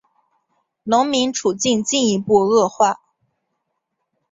[0.81, 2.95] 农民处境进一步恶化。